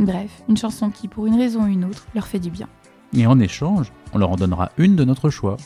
[0.00, 2.70] Bref, une chanson qui, pour une raison ou une autre, leur fait du bien.
[3.14, 5.58] Et en échange, on leur en donnera une de notre choix.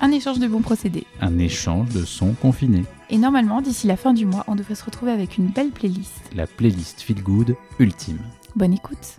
[0.00, 1.06] Un échange de bons procédés.
[1.20, 2.86] Un échange de sons confinés.
[3.10, 6.14] Et normalement, d'ici la fin du mois, on devrait se retrouver avec une belle playlist.
[6.34, 8.20] La playlist Feel Good ultime.
[8.56, 9.18] Bonne écoute.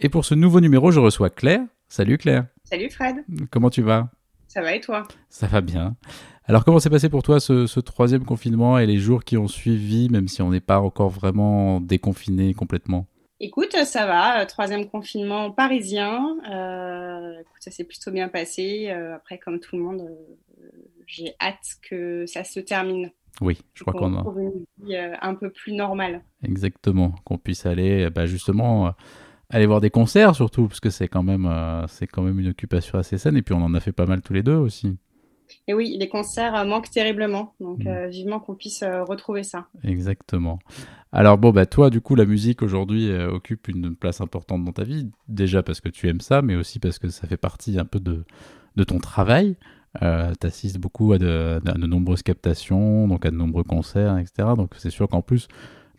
[0.00, 1.66] Et pour ce nouveau numéro, je reçois Claire.
[1.90, 2.46] Salut Claire.
[2.64, 3.16] Salut Fred.
[3.50, 4.08] Comment tu vas?
[4.48, 5.06] Ça va et toi?
[5.28, 5.96] Ça va bien.
[6.44, 9.48] Alors comment s'est passé pour toi ce, ce, troisième confinement et les jours qui ont
[9.48, 13.06] suivi, même si on n'est pas encore vraiment déconfiné complètement?
[13.38, 14.44] Écoute, ça va.
[14.46, 16.36] Troisième confinement parisien.
[16.50, 18.88] Euh, écoute, ça s'est plutôt bien passé.
[18.90, 20.66] Euh, après, comme tout le monde, euh,
[21.06, 23.10] j'ai hâte que ça se termine.
[23.40, 26.22] Oui, je crois qu'on a une vie euh, un peu plus normale.
[26.44, 28.90] Exactement, qu'on puisse aller, bah, justement, euh,
[29.48, 32.48] aller voir des concerts surtout, parce que c'est quand même, euh, c'est quand même une
[32.48, 33.36] occupation assez saine.
[33.36, 34.96] Et puis on en a fait pas mal tous les deux aussi.
[35.68, 37.88] Et oui, les concerts euh, manquent terriblement, donc Mm.
[37.88, 39.66] euh, vivement qu'on puisse euh, retrouver ça.
[39.84, 40.58] Exactement.
[41.12, 44.72] Alors bon, bah toi, du coup, la musique aujourd'hui euh, occupe une place importante dans
[44.72, 45.10] ta vie.
[45.28, 48.00] Déjà parce que tu aimes ça, mais aussi parce que ça fait partie un peu
[48.00, 48.24] de,
[48.76, 49.56] de ton travail.
[50.00, 54.48] Tu assistes beaucoup à de, à de nombreuses captations, donc à de nombreux concerts, etc.
[54.56, 55.48] Donc c'est sûr qu'en plus,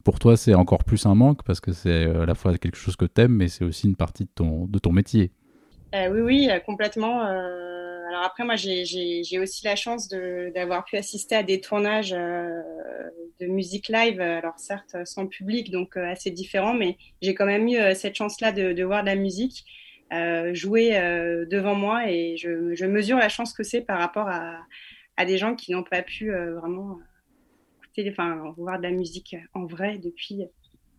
[0.03, 2.95] pour toi, c'est encore plus un manque parce que c'est à la fois quelque chose
[2.95, 5.31] que t'aimes, mais c'est aussi une partie de ton, de ton métier.
[5.93, 7.21] Oui, oui, complètement.
[8.13, 12.61] Euh, alors après, moi, j'ai- aussi la chance d'avoir pu assister à des tournages euh,
[13.39, 14.21] de musique live.
[14.21, 18.15] Alors certes, sans public, donc euh, assez différent, mais j'ai quand même eu euh, cette
[18.15, 19.65] chance-là de, voir de la musique
[20.13, 24.59] euh, jouer euh, devant moi et je, mesure la chance que c'est par rapport à,
[25.25, 26.99] des gens qui n'ont pas pu euh, vraiment
[27.83, 30.43] écouter, enfin, voir de la musique en vrai depuis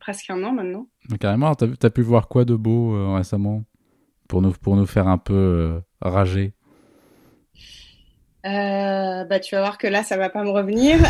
[0.01, 0.89] presque un an maintenant.
[1.21, 3.65] Carrément, t'as as pu voir quoi de beau euh, récemment?
[4.29, 6.54] Pour nous, pour nous faire un peu euh, rager
[8.45, 10.99] Euh, bah, tu vas voir que là, ça va pas me revenir.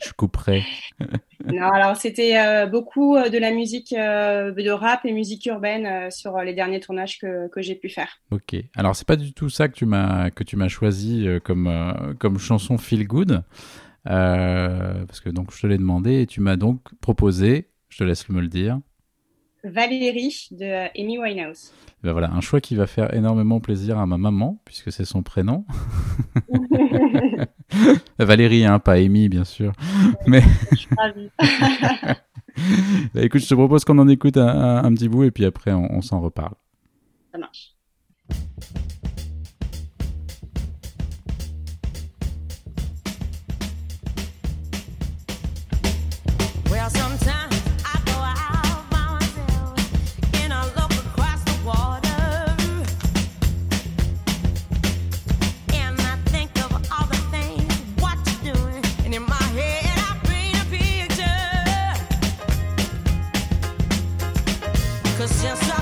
[0.00, 0.62] Je couperai.
[1.52, 6.10] non, alors c'était euh, beaucoup euh, de la musique euh, de rap et musique urbaine
[6.10, 8.20] sur les derniers tournages que, que j'ai pu faire.
[8.30, 8.54] Ok.
[8.76, 12.38] Alors c'est pas du tout ça que tu m'as que tu m'as choisi comme comme
[12.38, 13.42] chanson feel good
[14.08, 17.70] Euh, parce que donc je te l'ai demandé et tu m'as donc proposé.
[17.88, 18.78] Je te laisse me le dire.
[19.64, 21.72] Valérie de euh, Amy Winehouse.
[22.02, 25.22] Ben voilà, un choix qui va faire énormément plaisir à ma maman puisque c'est son
[25.22, 25.64] prénom.
[28.18, 29.72] Valérie, hein, pas Amy bien sûr.
[30.26, 30.42] Mais
[30.72, 31.30] Je suis ravie.
[33.14, 35.44] bah, écoute, je te propose qu'on en écoute un, un- un petit bout et puis
[35.44, 36.54] après on, on s'en reparle.
[37.32, 37.74] Ça marche.
[65.22, 65.81] 'Cause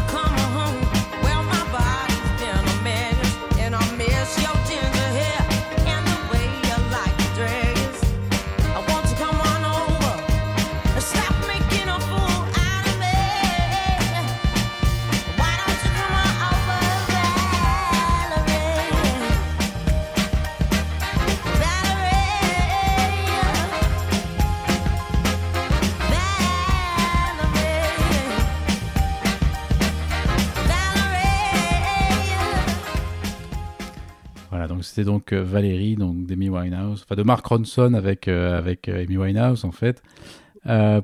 [34.82, 39.04] c'était donc euh, Valérie, donc d'Amy Winehouse, enfin de Mark Ronson avec euh, avec euh,
[39.04, 40.02] Amy Winehouse en fait.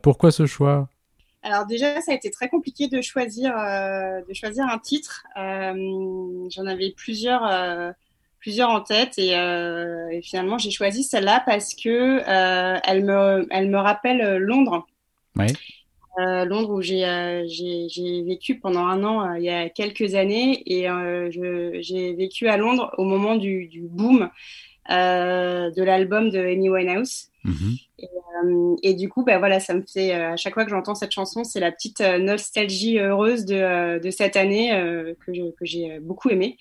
[0.03, 0.89] Pourquoi ce choix?
[1.43, 5.25] Alors déjà, ça a été très compliqué de choisir, euh, de choisir un titre.
[5.39, 7.93] Euh, J'en avais plusieurs, euh,
[8.41, 12.21] plusieurs en tête et, et finalement j'ai choisi celle-là parce que
[12.85, 14.87] elle me, elle me rappelle Londres.
[15.37, 15.53] Ouais.
[16.19, 19.69] Euh, Londres où j'ai euh, j'ai j'ai vécu pendant un an euh, il y a
[19.69, 20.87] quelques années et
[21.81, 24.31] j'ai vécu à Londres au moment du, du boom
[24.89, 27.29] de l'album de Amy Winehouse.
[27.45, 27.77] Mhm.
[28.03, 30.95] Euh, et du coup, bah, voilà, ça me fait, euh, à chaque fois que j'entends
[30.95, 34.71] cette chanson, c'est la petite euh, nostalgie heureuse de, de cette année
[35.25, 36.57] que je- que j'ai euh, beaucoup aimée.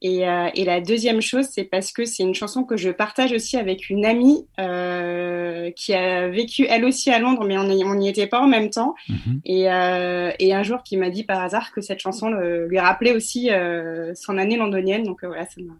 [0.00, 3.32] Et, euh, et la deuxième chose, c'est parce que c'est une chanson que je partage
[3.32, 8.08] aussi avec une amie euh, qui a vécu elle aussi à Londres, mais on n'y
[8.08, 8.94] était pas en même temps.
[9.08, 9.40] Mhm.
[9.44, 12.78] Et, euh, et un jour, qui m'a dit par hasard que cette chanson le- lui
[12.78, 13.50] rappelait aussi
[14.14, 15.02] son année londonienne.
[15.02, 15.74] Donc voilà, ça m'a-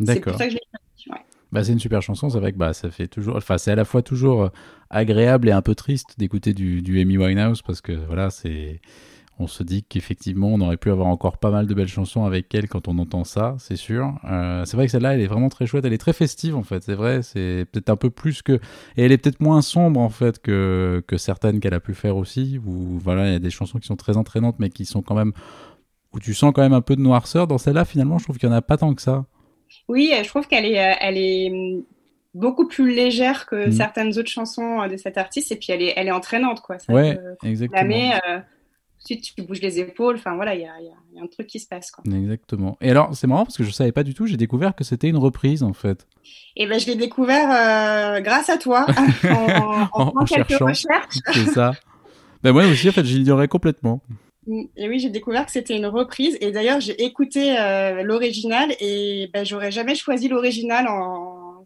[0.00, 0.32] c'est D'accord.
[0.32, 1.18] pour ça que je l'ai ouais.
[1.52, 3.36] Bah, c'est une super chanson, c'est vrai que bah, ça fait toujours.
[3.36, 4.50] Enfin, c'est à la fois toujours
[4.90, 8.80] agréable et un peu triste d'écouter du, du Amy Winehouse parce que voilà, c'est.
[9.38, 12.54] On se dit qu'effectivement, on aurait pu avoir encore pas mal de belles chansons avec
[12.54, 14.14] elle quand on entend ça, c'est sûr.
[14.24, 16.62] Euh, c'est vrai que celle-là, elle est vraiment très chouette, elle est très festive en
[16.62, 17.20] fait, c'est vrai.
[17.22, 18.52] C'est peut-être un peu plus que.
[18.96, 22.16] Et elle est peut-être moins sombre en fait que, que certaines qu'elle a pu faire
[22.16, 22.58] aussi.
[22.64, 25.14] Où voilà, il y a des chansons qui sont très entraînantes mais qui sont quand
[25.14, 25.32] même.
[26.14, 27.46] Où tu sens quand même un peu de noirceur.
[27.46, 29.26] Dans celle-là, finalement, je trouve qu'il n'y en a pas tant que ça.
[29.88, 31.82] Oui, euh, je trouve qu'elle est, euh, elle est hum,
[32.32, 33.72] beaucoup plus légère que Mhm.
[33.72, 36.78] certaines autres chansons de cet artiste, et puis elle est, elle est entraînante, quoi.
[36.78, 38.12] Ça Ouais, te exactement.
[38.28, 38.38] euh,
[39.14, 41.60] ensuite tu bouges les épaules, enfin voilà, il y a, y y un truc qui
[41.60, 42.04] se passe, quoi.
[42.12, 42.76] Exactement.
[42.80, 45.08] Et alors, c'est marrant parce que je savais pas du tout, j'ai découvert que c'était
[45.08, 46.06] une reprise en fait.
[46.56, 48.86] Et ben je l'ai découvert euh, grâce à toi,
[49.24, 50.66] en, en, En- en quelques cherchant.
[50.66, 51.18] recherches.
[51.32, 51.72] C'est ça.
[52.42, 54.02] ben moi aussi, en fait, j'ignorais complètement.
[54.46, 56.36] Mm, Et oui, j'ai découvert que c'était une reprise.
[56.40, 60.86] Et d'ailleurs, j'ai écouté euh, l'original et ben, j'aurais jamais choisi l'original.
[60.88, 61.62] En...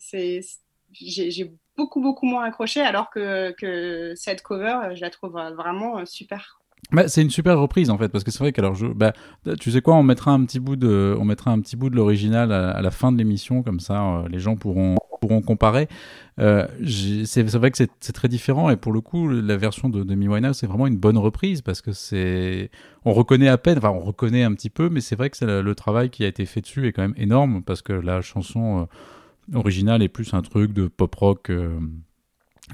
[0.92, 6.04] J'ai beaucoup, beaucoup moins accroché alors que, que cette cover, je la trouve euh, vraiment
[6.06, 6.60] super.
[6.92, 9.12] Bah, c'est une super reprise en fait, parce que c'est vrai qu'alors, bah,
[9.60, 11.96] tu sais quoi, on mettra un petit bout de, on mettra un petit bout de
[11.96, 15.86] l'original à, la fin de l'émission, comme ça, euh, les gens pourront pourront comparer.
[16.38, 16.66] Euh,
[17.26, 20.56] c'est vrai que c'est très différent et pour le coup, la version de Demi Winehouse
[20.56, 22.70] c'est vraiment une bonne reprise parce que c'est,
[23.04, 25.60] on reconnaît à peine, enfin on reconnaît un petit peu, mais c'est vrai que le,
[25.60, 28.88] le travail qui a été fait dessus est quand même énorme parce que la chanson
[29.52, 31.52] euh, originale est plus un truc de pop rock.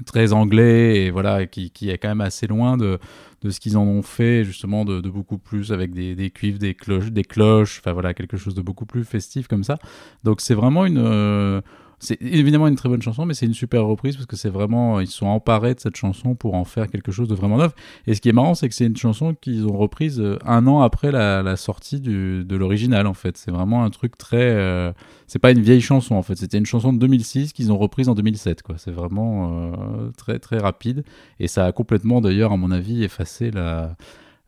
[0.05, 2.99] Très anglais et voilà qui, qui est quand même assez loin de,
[3.41, 6.59] de ce qu'ils en ont fait justement de, de beaucoup plus avec des, des cuivres
[6.59, 9.77] des cloches des cloches enfin voilà quelque chose de beaucoup plus festif comme ça.
[10.23, 11.61] Donc c'est vraiment une euh,
[11.99, 14.99] c'est évidemment une très bonne chanson mais c'est une super reprise parce que c'est vraiment
[14.99, 17.73] ils sont emparés de cette chanson pour en faire quelque chose de vraiment neuf.
[18.05, 20.67] Et ce qui est marrant c'est que c'est une chanson qu'ils ont reprise euh, un
[20.67, 23.37] an après la, la sortie du, de l'original en fait.
[23.37, 24.91] C'est vraiment un truc très euh,
[25.25, 28.09] c'est pas une vieille chanson en fait, c'était une chanson de 2006 qu'ils ont reprise
[28.09, 28.77] en 2007 quoi.
[28.77, 31.03] C'est vraiment euh, très très rapide.
[31.39, 33.95] Et ça a complètement d'ailleurs à mon avis effacé la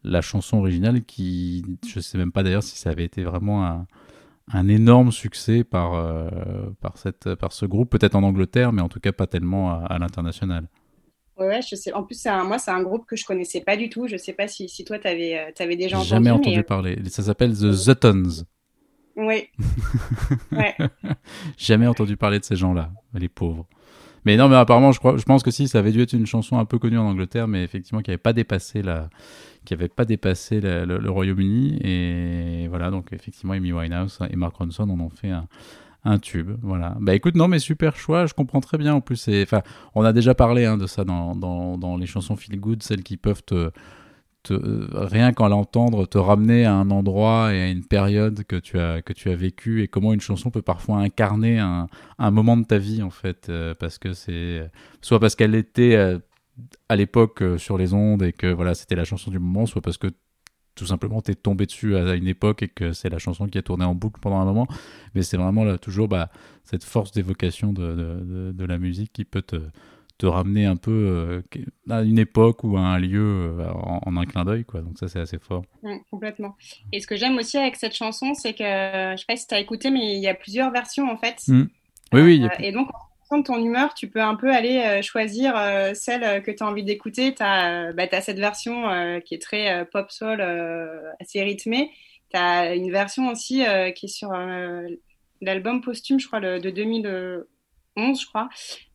[0.03, 3.85] la chanson originale qui je sais même pas d'ailleurs si ça avait été vraiment un
[4.51, 6.29] un énorme succès par euh,
[6.81, 9.85] par cette par ce groupe peut-être en Angleterre mais en tout cas pas tellement à,
[9.85, 10.67] à l'international.
[11.37, 11.93] Ouais, ouais, je sais.
[11.93, 14.07] En plus, un- moi, c'est un groupe que je connaissais pas du tout.
[14.07, 16.09] Je sais pas si, si toi, tu avais, déjà entendu.
[16.09, 16.99] Jamais entendu mais, parler.
[17.09, 18.23] Ça s'appelle The Zuttons.
[19.17, 19.47] euh, Oui.
[20.51, 20.75] ouais.
[21.57, 23.67] Jamais entendu parler de ces gens-là, les pauvres.
[24.25, 26.25] Mais non, mais apparemment, je, crois, je pense que si, ça avait dû être une
[26.25, 29.09] chanson un peu connue en Angleterre, mais effectivement, qui n'avait pas dépassé, la,
[29.65, 31.79] qui avait pas dépassé le, Royaume-Uni.
[31.83, 35.47] Et voilà, donc effectivement, Amy Winehouse et Mark Ronson en ont fait un,
[36.05, 36.51] un tube.
[36.61, 36.95] Voilà.
[36.99, 38.93] Bah écoute, non, mais super choix, je comprends très bien.
[38.95, 39.29] En plus,
[39.95, 43.03] on a déjà parlé hein, de ça dans, dans, dans les chansons feel good, celles
[43.03, 43.71] qui peuvent te,
[44.49, 49.01] rien qu'en l'entendre, te ramener à un endroit et à une période que tu as,
[49.01, 51.87] que tu as vécu et comment une chanson peut parfois incarner un,
[52.31, 54.69] moment de ta vie en fait, euh, parce que c'est
[55.01, 56.19] soit parce qu'elle était euh,
[56.87, 59.81] à l'époque euh, sur les ondes et que voilà c'était la chanson du moment, soit
[59.81, 60.07] parce que
[60.75, 63.61] tout simplement t'es tombé dessus à une époque et que c'est la chanson qui a
[63.61, 64.67] tourné en boucle pendant un moment,
[65.15, 66.29] mais c'est vraiment là toujours bah,
[66.63, 69.57] cette force d'évocation de- de la musique qui peut te,
[70.19, 71.41] te ramener un peu euh,
[71.89, 74.99] à une époque ou à un lieu euh, en, en un clin d'œil quoi, donc
[74.99, 75.63] ça c'est assez fort.
[75.81, 76.55] Mm, complètement.
[76.91, 79.55] Et ce que j'aime aussi avec cette chanson, c'est que, je sais pas si tu
[79.55, 81.37] as écouté, mais il y a plusieurs versions en fait.
[81.47, 81.63] Mm.
[82.11, 82.99] Oui, oui, y a Euh, et donc, en
[83.29, 86.51] fonction de ton humeur, tu peux un peu aller euh, choisir euh, celle euh, que
[86.51, 87.33] tu as envie d'écouter.
[87.33, 91.41] Tu as, bah, t'as cette version euh, qui est très euh, pop soul, euh, assez
[91.41, 91.91] rythmée.
[92.31, 94.87] Tu as une version aussi euh, qui est sur euh,
[95.41, 96.69] l'album posthume, je crois, de
[97.99, 98.49] 2011, je crois,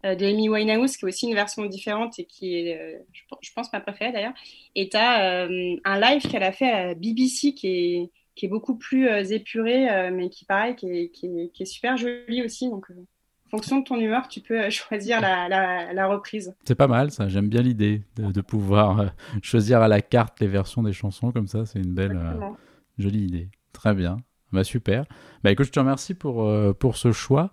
[0.04, 3.22] euh, de Amy Winehouse, qui est aussi une version différente et qui est, euh, je,
[3.40, 4.34] je pense, ma préférée d'ailleurs.
[4.74, 8.48] Et tu as un live qu'elle a fait à la BBC qui est, qui est
[8.48, 11.96] beaucoup plus euh, épuré, euh, mais qui, pareil, qui est, qui est, qui est super
[11.96, 12.68] joli aussi.
[12.68, 12.94] Donc, euh,
[13.46, 16.54] en fonction de ton humeur, tu peux euh, choisir la, la, la reprise.
[16.64, 19.06] C'est pas mal ça, j'aime bien l'idée de, de pouvoir euh,
[19.42, 22.48] choisir à la carte les versions des chansons comme ça, c'est une belle, euh,
[22.98, 23.48] jolie idée.
[23.72, 24.16] Très bien,
[24.52, 25.04] bah super.
[25.42, 27.50] Bah écoute, je te remercie pour, euh, pour ce choix.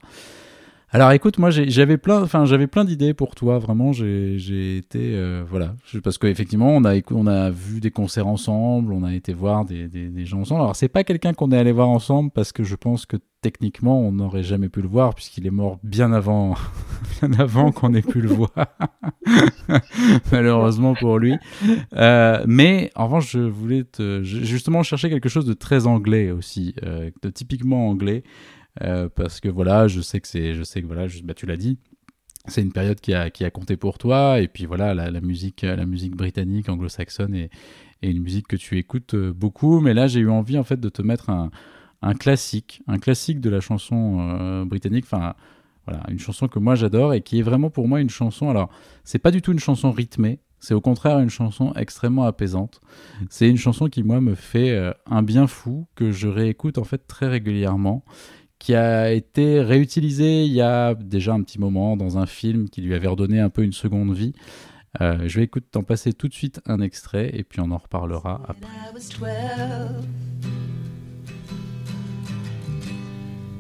[0.94, 3.60] Alors écoute, moi j'avais plein, enfin j'avais plein d'idées pour toi.
[3.60, 8.92] Vraiment, j'ai été, euh, voilà, parce qu'effectivement on a on a vu des concerts ensemble,
[8.92, 10.62] on a été voir des, des, des gens ensemble.
[10.62, 14.02] Alors c'est pas quelqu'un qu'on est allé voir ensemble parce que je pense que techniquement
[14.02, 16.56] on n'aurait jamais pu le voir puisqu'il est mort bien avant,
[17.22, 18.52] bien avant qu'on ait pu le voir.
[20.34, 21.36] Malheureusement pour lui.
[21.96, 26.76] Euh, mais en revanche, je voulais te, justement chercher quelque chose de très anglais aussi,
[26.84, 28.24] euh, de typiquement anglais.
[28.82, 31.58] Euh, parce que voilà, je sais que c'est, je sais que voilà, bah, tu l'as
[31.58, 31.78] dit,
[32.48, 35.62] c'est une période qui a, qui a compté pour toi, et puis voilà, la, musique,
[35.62, 37.50] la musique britannique, anglo-saxonne, est,
[38.02, 39.80] est une musique que tu écoutes euh, beaucoup.
[39.80, 41.52] Mais là, j'ai eu envie en fait de te mettre un,
[42.02, 45.36] un classique, un classique de la chanson euh, britannique, enfin
[45.86, 48.50] voilà, une chanson que moi j'adore et qui est vraiment pour moi une chanson.
[48.50, 48.70] Alors,
[49.04, 50.40] c'est pas du tout une chanson rythmée.
[50.60, 52.82] C'est au contraire une chanson extrêmement apaisante.
[53.32, 57.08] C'est une chanson qui, moi, me fait un bien fou, que je réécoute en fait
[57.08, 58.06] très régulièrement
[58.62, 62.82] qui a été réutilisé il y a déjà un petit moment dans un film qui
[62.82, 64.34] lui avait redonné un peu une seconde vie.
[65.02, 67.78] Euh, je vais écouter t'en passer tout de suite un extrait et puis on en
[67.78, 68.70] reparlera après.
[68.70, 70.06] I was 12,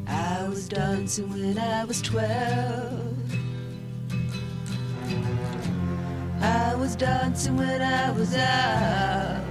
[0.07, 2.21] I was dancing when I was 12.
[6.43, 9.50] I was dancing when I was out.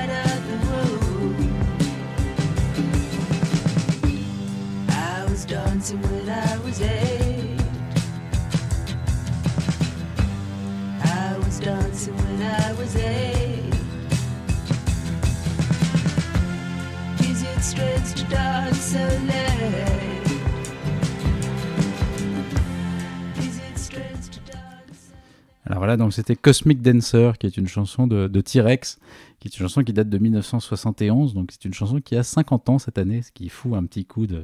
[25.65, 28.99] Alors voilà, donc c'était Cosmic Dancer, qui est une chanson de, T-Rex,
[29.39, 32.69] qui est une chanson qui date de 1971, donc c'est une chanson qui a 50
[32.69, 34.43] ans cette année, ce qui fout un petit coup de,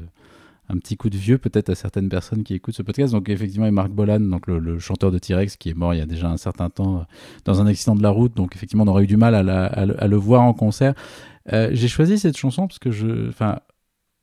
[0.70, 3.14] un petit coup de vieux peut-être à certaines personnes qui écoutent ce podcast.
[3.14, 5.74] Donc effectivement, il y a Mark Bolan, donc le, le chanteur de T-Rex, qui est
[5.74, 7.04] mort il y a déjà un certain temps euh,
[7.46, 9.66] dans un accident de la route, donc effectivement on aurait eu du mal à, la-
[9.68, 10.94] à le, à le voir en concert.
[11.54, 13.60] Euh, J'ai choisi cette chanson parce que je, enfin,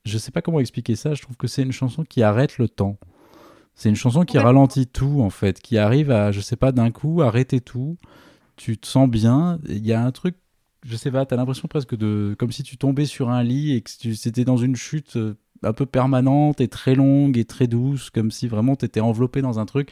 [0.05, 1.15] je sais pas comment expliquer ça.
[1.15, 2.99] Je trouve que c'est une chanson qui arrête le temps.
[3.75, 4.45] C'est une chanson qui Ouais.
[4.45, 7.97] ralentit tout en fait, qui arrive à, je sais pas, d'un coup arrêter tout.
[8.57, 9.59] Tu te sens bien.
[9.69, 10.37] Il y a un truc,
[10.87, 13.81] je sais pas, t'as l'impression presque de, comme si tu tombais sur un lit et
[13.81, 15.35] que tu- c'était dans une chute euh,
[15.65, 19.59] un peu permanente et très longue et très douce, comme si vraiment t'étais enveloppé dans
[19.59, 19.91] un truc.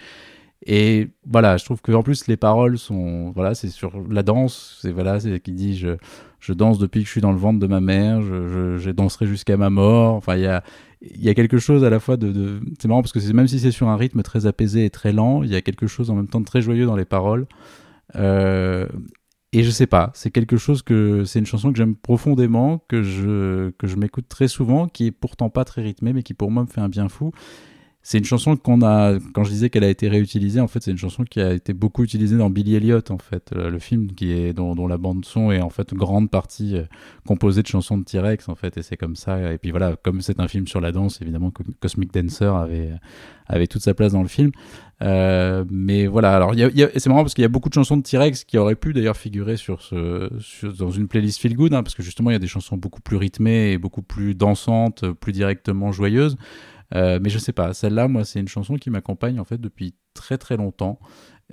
[0.64, 4.78] Et voilà, je trouve que en plus les paroles sont, voilà, c'est sur la danse,
[4.80, 5.96] c'est voilà, c'est qui dit je,
[6.38, 9.26] je danse depuis que je suis dans le ventre de ma mère, je, je, danserai
[9.26, 10.14] jusqu'à ma mort.
[10.14, 10.62] Enfin, il y a,
[11.02, 12.60] il y a quelque chose à la fois de, de...
[12.78, 15.12] c'est marrant parce que c'est- même si c'est sur un rythme très apaisé et très
[15.12, 17.46] lent, il y a quelque chose en même temps de très joyeux dans les paroles.
[18.16, 18.86] Euh,
[19.52, 23.02] et je sais pas, c'est quelque chose que c'est une chanson que j'aime profondément, que
[23.02, 26.50] je que je m'écoute très souvent, qui est pourtant pas très rythmée, mais qui pour
[26.50, 27.32] moi me fait un bien fou.
[28.04, 30.90] C'est une chanson qu'on a, quand je disais qu'elle a été réutilisée, en fait, c'est
[30.90, 34.32] une chanson qui a été beaucoup utilisée dans Billy Elliot, en fait, le film qui
[34.32, 36.82] est dont, dont la bande son est en fait grande partie euh,
[37.28, 39.52] composée de chansons de T-Rex, en fait, et c'est comme ça.
[39.52, 42.90] Et puis voilà, comme c'est un film sur la danse, évidemment, Co- Cosmic Dancer avait
[43.46, 44.50] avait toute sa place dans le film.
[45.02, 47.68] Euh, mais voilà, alors y a- y a- c'est marrant parce qu'il y a beaucoup
[47.68, 51.40] de chansons de T-Rex qui auraient pu d'ailleurs figurer sur ce, sur- dans une playlist
[51.40, 53.78] Feel Good, hein, parce que justement il y a des chansons beaucoup plus rythmées et
[53.78, 56.36] beaucoup plus dansantes, plus directement joyeuses.
[56.94, 59.94] Euh, mais je sais pas, celle-là, moi, c'est une chanson qui m'accompagne en fait depuis
[60.14, 60.98] très très longtemps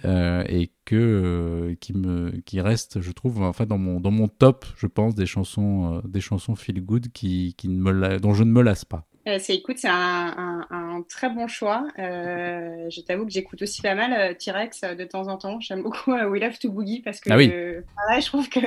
[0.06, 4.12] euh, et que euh, qui me qui reste, je trouve, en fait dans mon dans
[4.12, 8.20] mon top, je pense, des chansons des chansons feel good qui, qui ne me la-
[8.20, 9.06] dont je ne me lasse pas.
[9.38, 11.88] C'est, écoute, c'est un, un, un très bon choix.
[12.00, 15.60] Euh, je t'avoue que j'écoute aussi pas mal euh, T-Rex euh, de temps en temps.
[15.60, 17.52] J'aime beaucoup We Love to Boogie parce que Ah oui.
[17.52, 18.60] je trouve que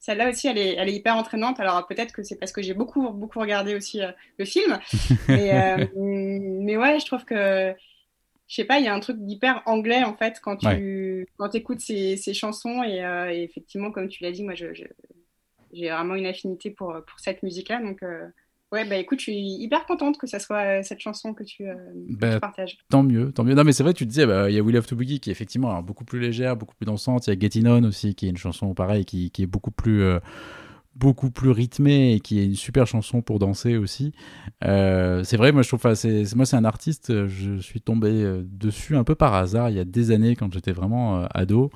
[0.00, 1.60] celle-là aussi, elle est, elle est hyper entraînante.
[1.60, 4.78] Alors peut-être que c'est parce que j'ai beaucoup, beaucoup regardé aussi euh, le film.
[5.28, 7.74] mais, euh, mais ouais, je trouve que,
[8.48, 11.54] je sais pas, il y a un truc d'hyper anglais en fait quand tu quand
[11.54, 12.82] écoutes ces, ces chansons.
[12.82, 17.20] Et, euh, et effectivement, comme tu l'as dit, moi, j'ai vraiment une affinité pour, pour
[17.20, 17.80] cette musique-là.
[17.80, 18.26] Donc, euh,
[18.72, 21.66] ouais, bah écoute, je suis hyper contente que ça soit euh, cette chanson que tu,
[21.66, 22.78] euh, que Bah, tu partages.
[22.88, 23.54] Tant mieux, tant mieux.
[23.54, 25.20] Non, mais c'est vrai, tu te disais, bah, il y a We Love to Boogie
[25.20, 27.26] qui est effectivement alors, beaucoup plus légère, beaucoup plus dansante.
[27.26, 29.70] Il y a Getting On aussi, qui est une chanson pareille, qui, qui est beaucoup
[29.70, 30.20] plus, euh,
[30.94, 34.12] beaucoup plus rythmé et qui est une super chanson pour danser aussi.
[34.64, 38.42] Euh, c'est vrai, moi je trouve, enfin, c'est, moi c'est un artiste, je suis tombé
[38.44, 41.70] dessus un peu par hasard il y a des années quand j'étais vraiment ado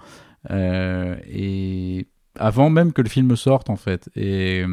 [0.50, 2.06] et
[2.38, 4.10] avant même que le film sorte en fait.
[4.16, 4.64] Et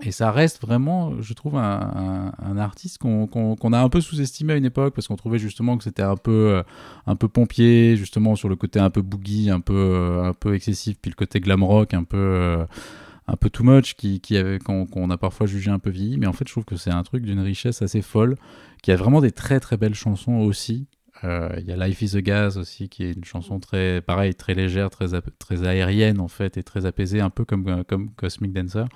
[0.00, 4.64] et ça reste vraiment, je trouve, un, artiste qu'on a un peu sous-estimé à une
[4.64, 6.62] époque parce qu'on trouvait justement que c'était un peu, euh,
[7.06, 10.54] un peu pompier, justement sur le côté un peu boogie, un peu, euh, un peu
[10.54, 12.64] excessif, puis le côté glam rock, un peu, euh,
[13.28, 16.18] un peu too much, qui, qui qu'on a parfois jugé un peu vieilli.
[16.18, 18.36] Mais en fait, je trouve que c'est un truc d'une richesse assez folle,
[18.82, 20.86] qui a vraiment des très très belles chansons aussi.
[21.24, 24.54] Il y a Life is a Gas aussi, qui est une chanson très, pareil, très
[24.54, 28.86] légère, très, très aérienne en fait, et très apaisée, un peu comme, comme Cosmic Dancer.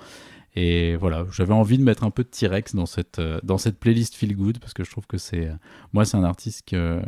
[0.55, 3.79] Et voilà, j'avais envie de mettre un peu de T-Rex dans cette, euh, dans cette
[3.79, 5.53] playlist Feel Good, parce que je trouve que c'est, euh,
[5.93, 6.99] moi, c'est un artiste que,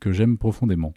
[0.00, 0.92] que j'aime profondément.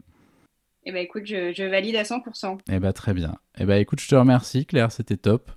[0.88, 2.60] Eh ben écoute, je, je valide à 100%.
[2.72, 3.34] Eh ben très bien.
[3.58, 5.50] Eh ben écoute, je te remercie Claire, c'était top.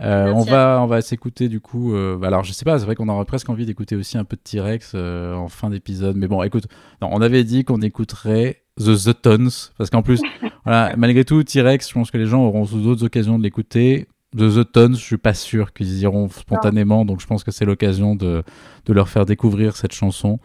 [0.00, 1.94] Euh, on va on va s'écouter du coup.
[1.94, 4.34] euh, alors je sais pas, c'est vrai qu'on aurait presque envie d'écouter aussi un peu
[4.34, 6.66] de T-Rex euh, en fin d'épisode, mais bon, écoute,
[7.00, 10.20] non, on avait dit qu'on écouterait The The Tones parce qu'en plus,
[10.64, 14.08] voilà, malgré tout, T-Rex, je pense que les gens auront d'autres occasions de l'écouter.
[14.36, 17.64] The The Tones, je suis pas sûr qu'ils iront spontanément, donc je pense que c'est
[17.64, 18.42] l'occasion de,
[18.84, 20.40] de leur faire découvrir cette chanson.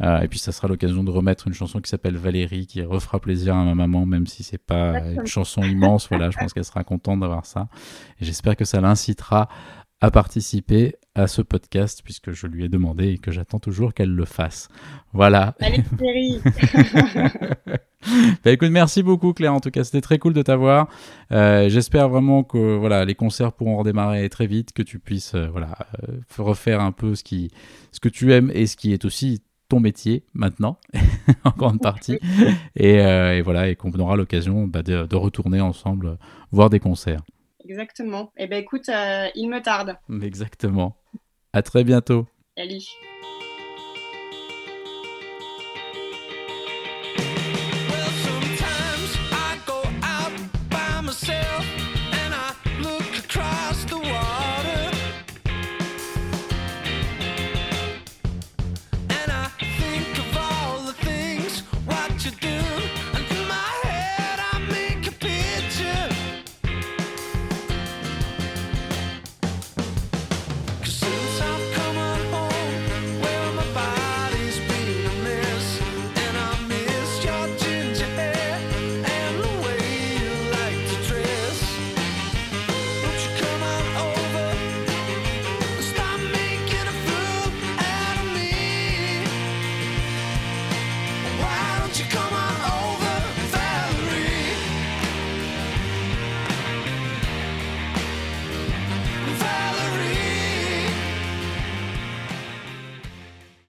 [0.00, 3.20] Euh, et puis ça sera l'occasion de remettre une chanson qui s'appelle Valérie, qui refera
[3.20, 6.08] plaisir à ma maman, même si c'est pas une chanson immense.
[6.08, 7.68] Voilà, je pense qu'elle sera contente d'avoir ça.
[8.20, 9.48] Et j'espère que ça l'incitera
[10.00, 14.10] à participer à ce podcast, puisque je lui ai demandé et que j'attends toujours qu'elle
[14.10, 14.68] le fasse.
[15.12, 15.54] Voilà.
[15.60, 16.40] Allez, Thierry
[18.44, 19.54] Bah, écoute, merci beaucoup Claire.
[19.54, 20.88] En tout cas, c'était très cool de t'avoir.
[21.32, 25.46] Euh, J'espère vraiment que voilà, les concerts pourront redémarrer très vite, que tu puisses euh,
[25.50, 25.76] voilà,
[26.08, 27.50] euh, refaire un peu ce, qui,
[27.92, 30.78] ce que tu aimes et ce qui est aussi ton métier maintenant,
[31.44, 32.18] en grande partie.
[32.76, 36.18] Et, euh, et voilà, et qu'on aura l'occasion bah, de, de retourner ensemble
[36.52, 37.22] voir des concerts.
[37.68, 38.32] Exactement.
[38.36, 39.96] Eh ben écoute, euh, il me tarde.
[40.22, 40.96] Exactement.
[41.52, 42.26] À très bientôt.
[42.56, 42.84] Salut.